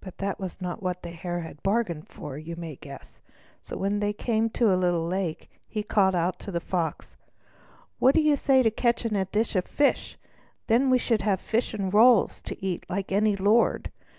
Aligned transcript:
But 0.00 0.16
that 0.16 0.40
was 0.40 0.58
not 0.62 0.82
what 0.82 1.02
the 1.02 1.10
Hare 1.10 1.40
had 1.40 1.62
bargained 1.62 2.08
for, 2.08 2.38
you 2.38 2.56
may 2.56 2.76
guess. 2.76 3.20
So 3.60 3.76
when 3.76 4.00
they 4.00 4.14
came 4.14 4.48
to 4.48 4.72
a 4.72 4.74
little 4.74 5.06
lake, 5.06 5.50
he 5.68 5.82
called 5.82 6.14
out 6.14 6.38
to 6.38 6.50
the 6.50 6.60
Fox: 6.60 7.18
"What 7.98 8.14
do 8.14 8.22
you 8.22 8.36
say 8.36 8.62
to 8.62 8.70
catching 8.70 9.14
a 9.16 9.26
dish 9.26 9.54
of 9.54 9.66
fish? 9.66 10.16
Then 10.66 10.88
we 10.88 10.96
should 10.96 11.20
have 11.20 11.42
fish 11.42 11.74
and 11.74 11.92
rolls 11.92 12.40
to 12.44 12.64
eat 12.64 12.86
like 12.88 13.12
any 13.12 13.36
lord. 13.36 13.90